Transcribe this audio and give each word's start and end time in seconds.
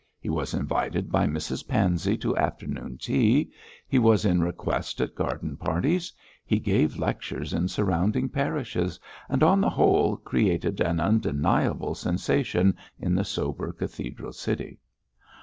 He 0.19 0.29
was 0.31 0.55
invited 0.55 1.11
by 1.11 1.27
Mrs 1.27 1.67
Pansey 1.67 2.17
to 2.21 2.35
afternoon 2.35 2.97
tea; 2.97 3.51
he 3.87 3.99
was 3.99 4.25
in 4.25 4.41
request 4.41 4.99
at 4.99 5.13
garden 5.13 5.57
parties; 5.57 6.11
he 6.43 6.57
gave 6.57 6.97
lectures 6.97 7.53
in 7.53 7.67
surrounding 7.67 8.27
parishes, 8.27 8.99
and, 9.29 9.43
on 9.43 9.61
the 9.61 9.69
whole, 9.69 10.17
created 10.17 10.81
an 10.81 10.99
undeniable 10.99 11.93
sensation 11.93 12.75
in 12.97 13.13
the 13.13 13.23
sober 13.23 13.71
cathedral 13.71 14.33
city. 14.33 14.79